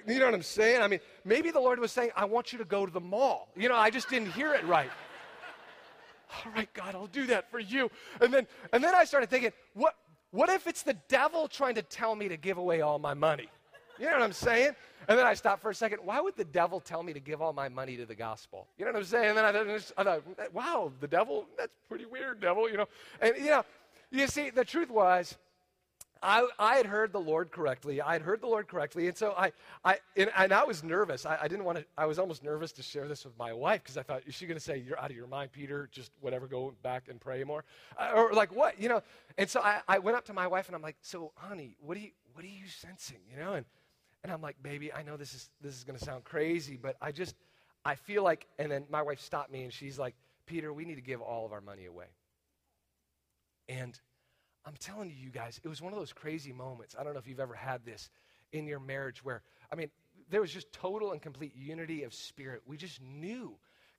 [0.07, 0.81] you know what I'm saying?
[0.81, 3.49] I mean, maybe the Lord was saying, I want you to go to the mall.
[3.55, 4.89] You know, I just didn't hear it right.
[6.45, 7.91] All right, God, I'll do that for you.
[8.21, 9.95] And then, and then I started thinking, what,
[10.31, 13.49] what if it's the devil trying to tell me to give away all my money?
[13.99, 14.71] You know what I'm saying?
[15.07, 15.99] And then I stopped for a second.
[16.03, 18.67] Why would the devil tell me to give all my money to the gospel?
[18.77, 19.29] You know what I'm saying?
[19.29, 22.88] And then I, I thought, wow, the devil, that's pretty weird, devil, you know.
[23.21, 23.63] And, you know,
[24.13, 25.38] you see, the truth was,
[26.23, 27.99] I, I had heard the Lord correctly.
[27.99, 29.08] I had heard the Lord correctly.
[29.08, 29.52] And so I,
[29.84, 31.26] I and, and I was nervous.
[31.26, 33.84] I, I didn't want to, I was almost nervous to share this with my wife
[33.84, 35.89] because I thought, is she going to say, you're out of your mind, Peter?
[35.91, 37.65] Just whatever, go back and pray more?
[37.97, 39.02] Uh, or like what, you know?
[39.38, 41.97] And so I, I went up to my wife and I'm like, so honey, what
[41.97, 43.54] are you, what are you sensing, you know?
[43.54, 43.65] And,
[44.23, 46.95] and I'm like, baby, I know this is, this is going to sound crazy, but
[47.02, 47.36] I just,
[47.84, 50.95] I feel like, and then my wife stopped me and she's like, Peter, we need
[50.95, 52.06] to give all of our money away.
[53.67, 53.99] And
[54.65, 56.95] I'm telling you, you guys, it was one of those crazy moments.
[56.97, 58.10] I don't know if you've ever had this
[58.52, 59.89] in your marriage where, I mean,
[60.30, 62.62] there was just total and complete unity of spirit.
[62.65, 63.56] We just knew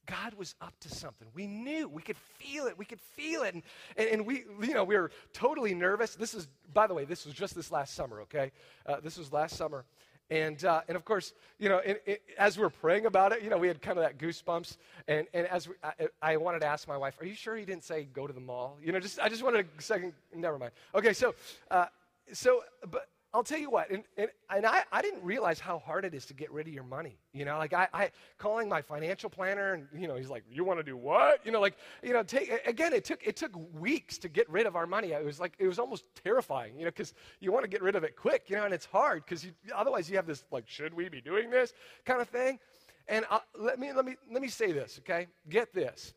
[0.07, 1.29] God was up to something.
[1.35, 1.89] We knew.
[1.89, 2.79] We could feel it.
[2.79, 3.55] We could feel it.
[3.55, 3.63] And,
[3.97, 6.15] and, and, we, you know, we were totally nervous.
[6.15, 8.53] This is, by the way, this was just this last summer, okay?
[8.87, 9.85] Uh, this was last summer.
[10.31, 13.43] And, uh, and of course, you know, in, in, as we were praying about it,
[13.43, 14.77] you know, we had kind of that goosebumps.
[15.07, 17.65] And, and as we, I, I, wanted to ask my wife, are you sure he
[17.65, 18.79] didn't say go to the mall?
[18.83, 20.73] You know, just, I just wanted a second, never mind.
[20.95, 21.35] Okay, so,
[21.71, 21.87] uh,
[22.33, 26.05] so, but I'll tell you what, and, and, and I, I didn't realize how hard
[26.05, 27.19] it is to get rid of your money.
[27.33, 30.63] You know, like I, I calling my financial planner, and you know, he's like, "You
[30.63, 32.93] want to do what?" You know, like you know, take again.
[32.93, 35.11] It took it took weeks to get rid of our money.
[35.11, 37.97] It was like it was almost terrifying, you know, because you want to get rid
[37.97, 39.45] of it quick, you know, and it's hard because
[39.75, 41.73] otherwise you have this like, "Should we be doing this?"
[42.05, 42.61] kind of thing.
[43.09, 45.27] And uh, let me let me let me say this, okay?
[45.49, 46.15] Get this.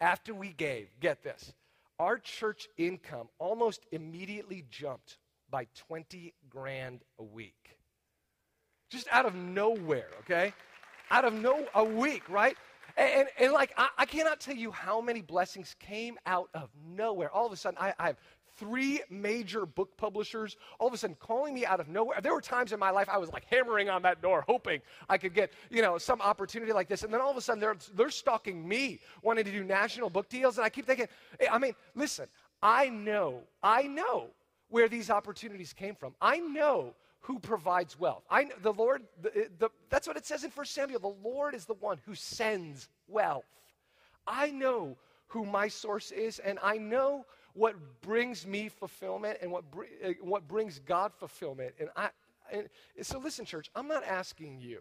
[0.00, 1.54] After we gave, get this,
[2.00, 5.18] our church income almost immediately jumped
[5.52, 7.76] by 20 grand a week.
[8.90, 10.52] Just out of nowhere, okay?
[11.12, 12.56] Out of no, a week, right?
[12.96, 16.70] And, and, and like, I, I, cannot tell you how many blessings came out of
[16.84, 17.30] nowhere.
[17.30, 18.16] All of a sudden, I, I have
[18.58, 22.20] three major book publishers all of a sudden calling me out of nowhere.
[22.20, 25.16] There were times in my life I was like hammering on that door, hoping I
[25.16, 27.02] could get, you know, some opportunity like this.
[27.02, 30.28] And then all of a sudden they're, they're stalking me, wanting to do national book
[30.28, 30.58] deals.
[30.58, 31.08] And I keep thinking,
[31.50, 32.26] I mean, listen,
[32.62, 34.28] I know, I know
[34.72, 36.14] where these opportunities came from.
[36.20, 38.24] I know who provides wealth.
[38.30, 40.98] I know the Lord, the, the, that's what it says in 1 Samuel.
[40.98, 43.44] The Lord is the one who sends wealth.
[44.26, 44.96] I know
[45.28, 50.12] who my source is, and I know what brings me fulfillment and what, br- uh,
[50.22, 51.74] what brings God fulfillment.
[51.78, 52.08] And, I,
[52.50, 52.68] and
[53.02, 54.80] so, listen, church, I'm not asking you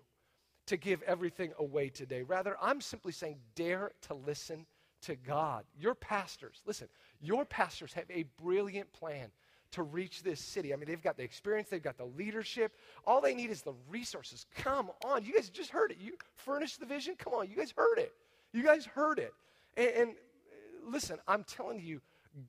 [0.68, 2.24] to give everything away today.
[2.24, 4.66] Rather, I'm simply saying, dare to listen
[5.02, 5.66] to God.
[5.78, 6.88] Your pastors, listen,
[7.20, 9.32] your pastors have a brilliant plan
[9.72, 10.74] to reach this city.
[10.74, 12.74] I mean, they've got the experience, they've got the leadership.
[13.06, 14.46] All they need is the resources.
[14.56, 15.24] Come on.
[15.26, 15.98] You guys just heard it.
[16.00, 17.16] You furnished the vision.
[17.18, 17.50] Come on.
[17.50, 18.14] You guys heard it.
[18.54, 19.34] You guys heard it.
[19.78, 22.02] And, and uh, listen, I'm telling you,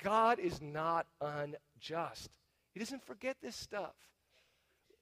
[0.02, 2.30] God is not unjust.
[2.72, 3.94] He doesn't forget this stuff.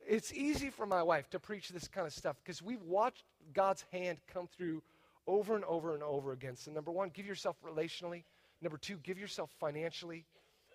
[0.06, 3.84] It's easy for my wife to preach this kind of stuff because we've watched God's
[3.92, 4.82] hand come through
[5.26, 6.56] over and over and over again.
[6.56, 8.24] So, number one, give yourself relationally.
[8.62, 10.24] Number two, give yourself financially.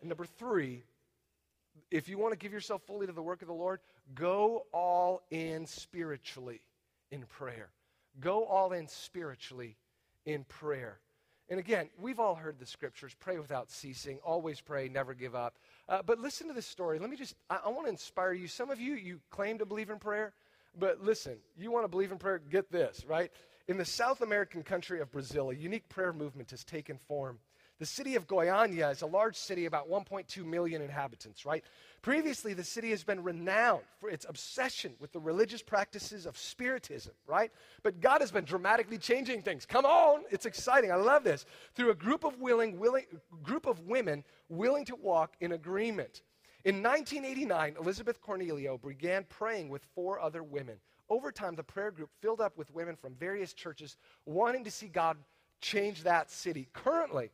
[0.02, 0.84] And number three,
[1.92, 3.80] if you want to give yourself fully to the work of the Lord,
[4.14, 6.62] go all in spiritually
[7.12, 7.70] in prayer.
[8.20, 9.78] Go all in spiritually
[10.26, 11.00] in prayer.
[11.50, 15.58] And again, we've all heard the scriptures pray without ceasing, always pray, never give up.
[15.88, 16.98] Uh, but listen to this story.
[16.98, 18.48] Let me just, I, I want to inspire you.
[18.48, 20.34] Some of you, you claim to believe in prayer,
[20.78, 23.32] but listen, you want to believe in prayer, get this, right?
[23.68, 27.38] In the South American country of Brazil, a unique prayer movement has taken form.
[27.78, 31.62] The city of Goiânia is a large city, about 1.2 million inhabitants, right?
[32.02, 37.12] Previously, the city has been renowned for its obsession with the religious practices of Spiritism,
[37.28, 37.52] right?
[37.84, 39.66] But God has been dramatically changing things.
[39.66, 40.92] Come on, it's exciting.
[40.92, 41.46] I love this.
[41.74, 43.06] Through a group of willing, willing
[43.44, 46.22] group of women willing to walk in agreement.
[46.64, 50.78] In 1989, Elizabeth Cornelio began praying with four other women.
[51.10, 54.88] Over time, the prayer group filled up with women from various churches wanting to see
[54.88, 55.18] God
[55.62, 56.68] change that city.
[56.74, 57.32] Currently,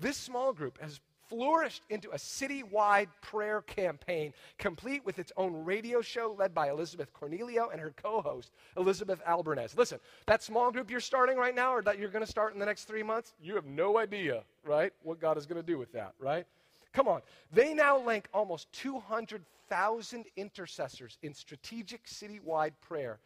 [0.00, 6.00] This small group has flourished into a citywide prayer campaign, complete with its own radio
[6.00, 9.76] show led by Elizabeth Cornelio and her co host, Elizabeth Albernez.
[9.76, 12.58] Listen, that small group you're starting right now or that you're going to start in
[12.58, 15.78] the next three months, you have no idea, right, what God is going to do
[15.78, 16.46] with that, right?
[16.92, 17.20] Come on.
[17.52, 23.20] They now link almost 200,000 intercessors in strategic citywide prayer.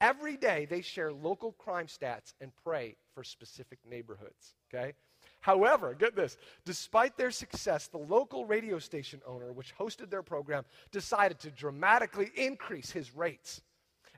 [0.00, 4.92] Every day they share local crime stats and pray for specific neighborhoods, okay?
[5.40, 10.64] However, get this, despite their success, the local radio station owner, which hosted their program,
[10.90, 13.62] decided to dramatically increase his rates.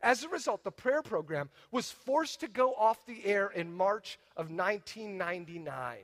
[0.03, 4.19] As a result, the prayer program was forced to go off the air in March
[4.37, 5.99] of 1999.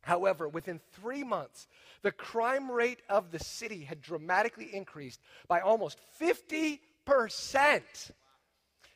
[0.00, 1.68] However, within three months,
[2.02, 6.80] the crime rate of the city had dramatically increased by almost 50%.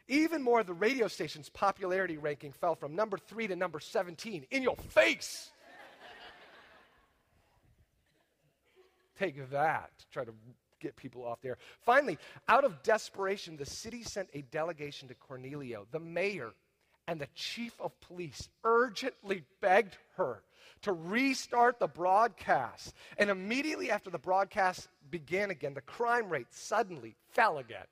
[0.08, 4.46] Even more, the radio station's popularity ranking fell from number three to number 17.
[4.50, 5.50] In your face!
[9.18, 10.32] Take that to try to
[10.78, 11.56] get people off there.
[11.80, 15.86] Finally, out of desperation, the city sent a delegation to Cornelio.
[15.90, 16.52] The mayor
[17.08, 20.42] and the chief of police urgently begged her
[20.82, 22.94] to restart the broadcast.
[23.16, 27.86] And immediately after the broadcast began again, the crime rate suddenly fell again.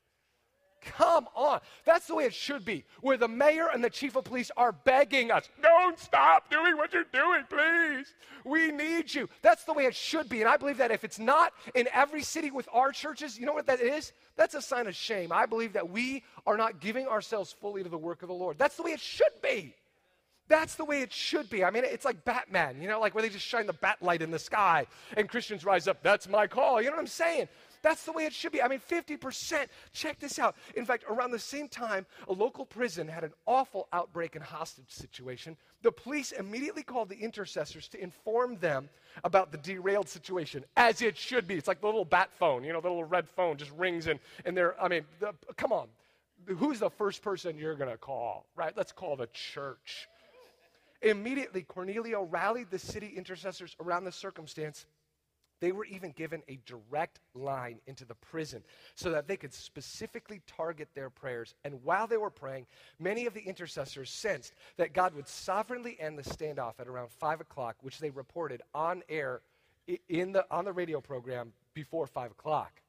[0.85, 1.61] Come on.
[1.85, 4.73] That's the way it should be, where the mayor and the chief of police are
[4.73, 8.15] begging us, don't stop doing what you're doing, please.
[8.45, 9.29] We need you.
[9.43, 10.41] That's the way it should be.
[10.41, 13.55] And I believe that if it's not in every city with our churches, you know
[13.55, 14.13] what that is?
[14.37, 15.33] That's a sign of shame.
[15.33, 18.59] I believe that we are not giving ourselves fully to the work of the Lord.
[18.59, 19.75] That's the way it should be.
[20.47, 21.65] That's the way it should be.
[21.65, 24.21] I mean, it's like Batman, you know, like where they just shine the bat light
[24.21, 26.03] in the sky and Christians rise up.
[26.03, 26.83] That's my call.
[26.83, 27.49] You know what I'm saying?
[27.85, 28.63] That's the way it should be.
[28.63, 29.67] I mean, 50%.
[29.93, 30.57] Check this out.
[30.75, 34.89] In fact, around the same time, a local prison had an awful outbreak and hostage
[34.89, 35.55] situation.
[35.83, 38.89] The police immediately called the intercessors to inform them
[39.23, 41.57] about the derailed situation, as it should be.
[41.57, 44.19] It's like the little bat phone, you know, the little red phone just rings and,
[44.47, 45.89] and they're, I mean, the, come on.
[46.47, 48.73] Who's the first person you're going to call, right?
[48.75, 50.09] Let's call the church.
[51.03, 54.87] Immediately, Cornelio rallied the city intercessors around the circumstance
[55.61, 58.63] they were even given a direct line into the prison
[58.95, 61.55] so that they could specifically target their prayers.
[61.65, 62.67] And while they were praying,
[62.99, 67.41] many of the intercessors sensed that God would sovereignly end the standoff at around 5
[67.41, 69.41] o'clock, which they reported on air
[70.09, 72.81] in the, on the radio program before 5 o'clock.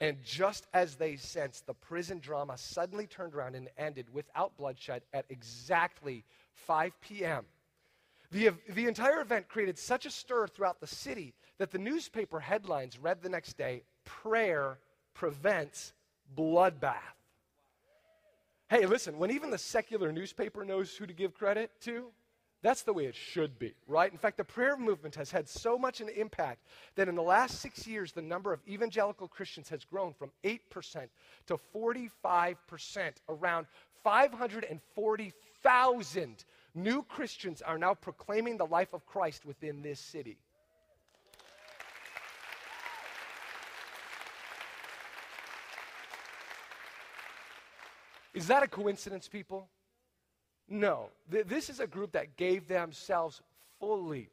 [0.00, 5.02] And just as they sensed, the prison drama suddenly turned around and ended without bloodshed
[5.12, 7.44] at exactly 5 p.m.
[8.30, 12.98] The, the entire event created such a stir throughout the city that the newspaper headlines
[12.98, 14.78] read the next day Prayer
[15.14, 15.92] prevents
[16.36, 16.94] bloodbath.
[18.68, 22.10] Hey, listen, when even the secular newspaper knows who to give credit to,
[22.64, 24.10] that's the way it should be, right?
[24.10, 27.60] In fact, the prayer movement has had so much an impact that in the last
[27.60, 31.08] six years, the number of evangelical Christians has grown from 8%
[31.46, 32.56] to 45%.
[33.28, 33.66] Around
[34.02, 40.38] 540,000 new Christians are now proclaiming the life of Christ within this city.
[48.34, 49.68] Is that a coincidence, people?
[50.68, 51.10] No.
[51.30, 53.40] Th- this is a group that gave themselves
[53.78, 54.28] fully,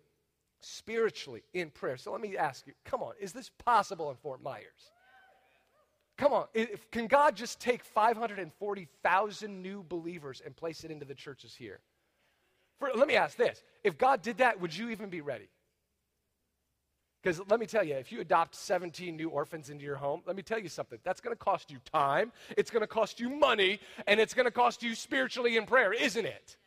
[0.59, 1.97] spiritually, in prayer.
[1.97, 4.91] So let me ask you come on, is this possible in Fort Myers?
[6.17, 11.15] Come on, if, can God just take 540,000 new believers and place it into the
[11.15, 11.79] churches here?
[12.81, 15.47] For, let me ask this if God did that, would you even be ready?
[17.21, 20.35] Because let me tell you, if you adopt 17 new orphans into your home, let
[20.35, 20.97] me tell you something.
[21.03, 24.47] That's going to cost you time, it's going to cost you money, and it's going
[24.47, 26.57] to cost you spiritually in prayer, isn't it?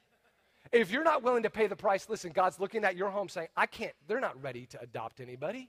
[0.70, 3.48] If you're not willing to pay the price, listen, God's looking at your home saying,
[3.56, 5.68] I can't, they're not ready to adopt anybody.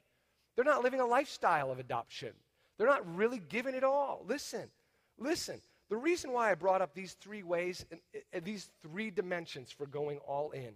[0.55, 2.34] They're not living a lifestyle of adoption.
[2.77, 4.23] They're not really giving it all.
[4.27, 4.69] Listen,
[5.17, 5.60] listen.
[5.89, 7.86] The reason why I brought up these three ways,
[8.43, 10.74] these three dimensions for going all in,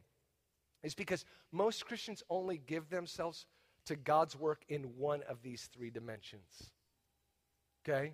[0.84, 3.46] is because most Christians only give themselves
[3.86, 6.72] to God's work in one of these three dimensions.
[7.84, 8.14] Okay?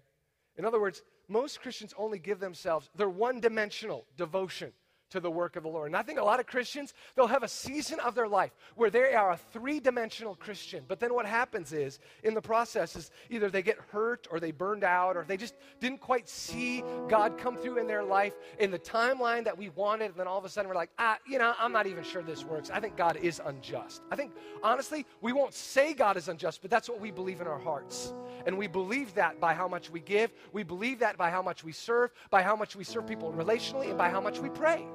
[0.57, 4.71] In other words, most Christians only give themselves, they're one dimensional devotion
[5.11, 5.87] to the work of the Lord.
[5.87, 8.89] And I think a lot of Christians, they'll have a season of their life where
[8.89, 10.83] they are a three dimensional Christian.
[10.87, 14.51] But then what happens is, in the process, is either they get hurt or they
[14.51, 18.71] burned out or they just didn't quite see God come through in their life in
[18.71, 20.11] the timeline that we wanted.
[20.11, 22.23] And then all of a sudden we're like, ah, you know, I'm not even sure
[22.23, 22.69] this works.
[22.69, 24.01] I think God is unjust.
[24.11, 24.31] I think,
[24.63, 28.13] honestly, we won't say God is unjust, but that's what we believe in our hearts.
[28.45, 31.63] And we believe that by how much we give, we believe that by how much
[31.63, 34.85] we serve, by how much we serve people relationally, and by how much we pray.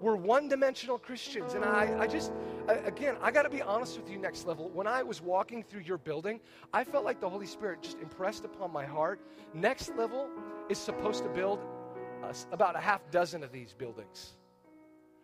[0.00, 1.54] We're one dimensional Christians.
[1.54, 2.32] And I, I just,
[2.68, 4.70] again, I got to be honest with you, next level.
[4.70, 6.40] When I was walking through your building,
[6.72, 9.20] I felt like the Holy Spirit just impressed upon my heart.
[9.54, 10.28] Next level
[10.68, 11.60] is supposed to build
[12.22, 14.37] uh, about a half dozen of these buildings.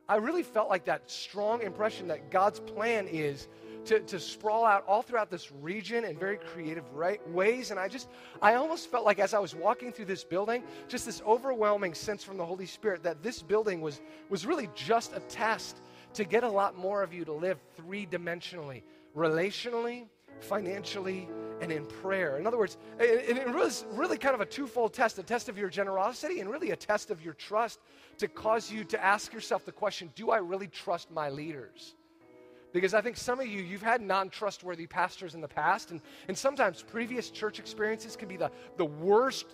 [0.08, 3.48] I really felt like that strong impression that God's plan is
[3.86, 7.70] to, to sprawl out all throughout this region in very creative right, ways.
[7.70, 8.08] And I just,
[8.40, 12.24] I almost felt like as I was walking through this building, just this overwhelming sense
[12.24, 15.80] from the Holy Spirit that this building was, was really just a test
[16.14, 18.82] to get a lot more of you to live three dimensionally,
[19.16, 20.06] relationally,
[20.40, 21.28] financially,
[21.64, 22.38] and in prayer.
[22.38, 25.58] In other words, it, it was really kind of a twofold test a test of
[25.58, 27.80] your generosity and really a test of your trust
[28.18, 31.94] to cause you to ask yourself the question do I really trust my leaders?
[32.72, 36.00] Because I think some of you, you've had non trustworthy pastors in the past, and,
[36.28, 39.46] and sometimes previous church experiences can be the, the worst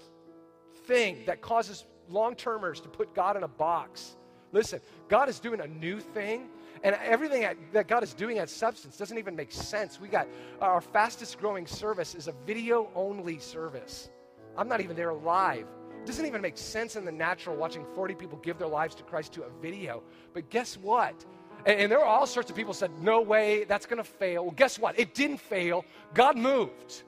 [0.87, 4.17] thing that causes long termers to put God in a box.
[4.53, 6.49] Listen, God is doing a new thing,
[6.83, 10.01] and everything that God is doing at Substance doesn't even make sense.
[10.01, 10.27] We got
[10.61, 14.11] our fastest growing service is a video only service.
[14.57, 15.67] I'm not even there live.
[16.01, 19.03] It doesn't even make sense in the natural watching 40 people give their lives to
[19.03, 20.03] Christ to a video.
[20.33, 21.25] But guess what?
[21.67, 24.45] And, and there were all sorts of people said, no way, that's going to fail.
[24.45, 24.99] Well, guess what?
[24.99, 25.85] It didn't fail.
[26.15, 27.03] God moved.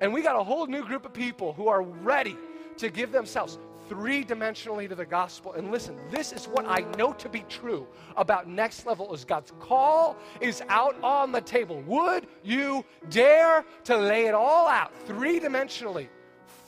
[0.00, 2.36] And we got a whole new group of people who are ready
[2.78, 3.58] to give themselves
[3.90, 5.52] three dimensionally to the gospel.
[5.54, 9.52] And listen, this is what I know to be true about next level is God's
[9.58, 11.82] call is out on the table.
[11.82, 16.08] Would you dare to lay it all out three dimensionally,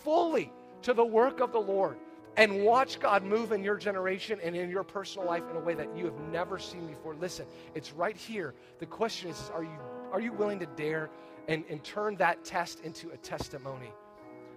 [0.02, 0.52] fully
[0.82, 1.96] to the work of the Lord?
[2.38, 5.74] and watch God move in your generation and in your personal life in a way
[5.74, 7.14] that you have never seen before.
[7.14, 7.44] Listen,
[7.74, 8.54] it's right here.
[8.78, 9.78] The question is, are you,
[10.10, 11.10] are you willing to dare
[11.46, 13.92] and, and turn that test into a testimony?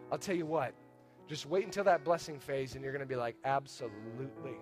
[0.09, 0.73] I'll tell you what,
[1.27, 4.55] just wait until that blessing phase and you're going to be like, absolutely.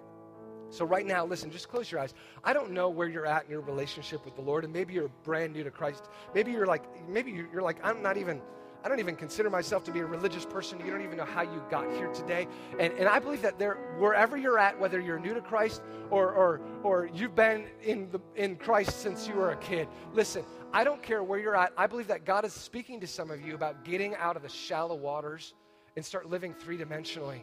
[0.70, 2.16] So, right now, listen, just close your eyes.
[2.43, 5.11] I don't know where you're at in your relationship with the Lord, and maybe you're
[5.24, 6.05] brand new to Christ.
[6.34, 8.41] Maybe you're like, maybe you're like, I'm not even
[8.84, 10.78] I don't even consider myself to be a religious person.
[10.80, 12.47] You don't even know how you got here today.
[12.78, 16.34] And, and I believe that there, wherever you're at, whether you're new to Christ or,
[16.34, 20.43] or, or you've been in, the, in Christ since you were a kid, listen,
[20.74, 21.72] I don't care where you're at.
[21.78, 24.49] I believe that God is speaking to some of you about getting out of the
[24.49, 25.53] shallow waters
[25.95, 27.41] and start living three dimensionally.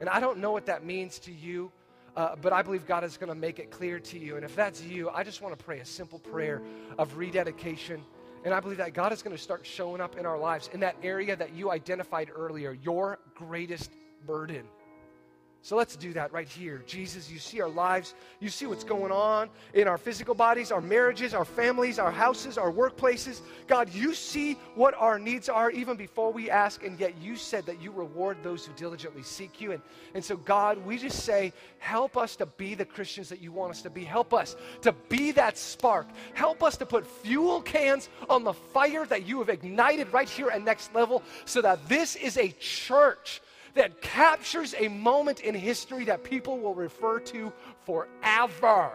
[0.00, 1.70] And I don't know what that means to you.
[2.16, 4.36] Uh, but I believe God is going to make it clear to you.
[4.36, 6.62] And if that's you, I just want to pray a simple prayer
[6.96, 8.04] of rededication
[8.44, 10.80] and I believe that God is going to start showing up in our lives in
[10.80, 13.90] that area that you identified earlier, your greatest
[14.26, 14.66] burden.
[15.64, 16.82] So let's do that right here.
[16.86, 18.12] Jesus, you see our lives.
[18.38, 22.58] You see what's going on in our physical bodies, our marriages, our families, our houses,
[22.58, 23.40] our workplaces.
[23.66, 27.64] God, you see what our needs are even before we ask, and yet you said
[27.64, 29.72] that you reward those who diligently seek you.
[29.72, 29.80] And,
[30.12, 33.70] and so, God, we just say, help us to be the Christians that you want
[33.70, 34.04] us to be.
[34.04, 36.06] Help us to be that spark.
[36.34, 40.50] Help us to put fuel cans on the fire that you have ignited right here
[40.50, 43.40] at Next Level so that this is a church
[43.74, 47.52] that captures a moment in history that people will refer to
[47.84, 48.92] forever.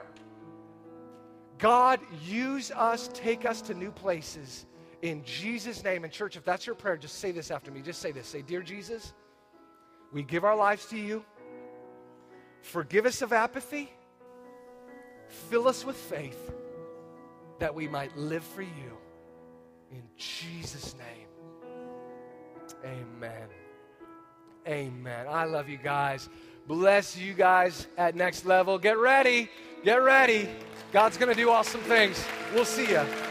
[1.58, 4.66] God, use us, take us to new places
[5.02, 6.04] in Jesus' name.
[6.04, 7.82] And, church, if that's your prayer, just say this after me.
[7.82, 9.14] Just say this Say, Dear Jesus,
[10.12, 11.24] we give our lives to you.
[12.62, 13.92] Forgive us of apathy.
[15.50, 16.52] Fill us with faith
[17.60, 18.98] that we might live for you.
[19.92, 21.28] In Jesus' name,
[22.84, 23.59] amen.
[24.70, 25.26] Amen.
[25.28, 26.30] I love you guys.
[26.68, 28.78] Bless you guys at next level.
[28.78, 29.50] Get ready.
[29.84, 30.48] Get ready.
[30.92, 32.24] God's going to do awesome things.
[32.54, 33.29] We'll see you.